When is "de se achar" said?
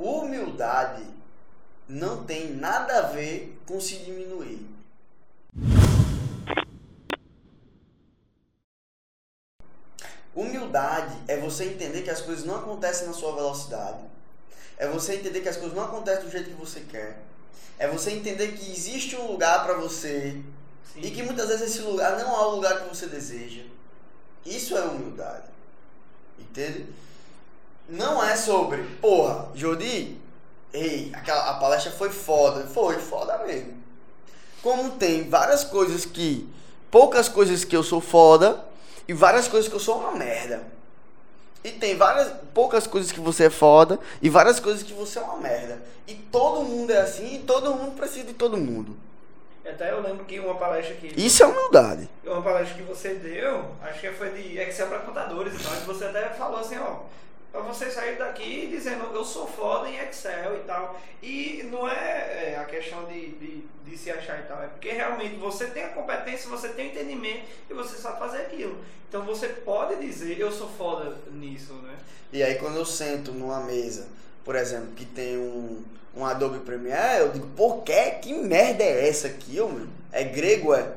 63.84-64.40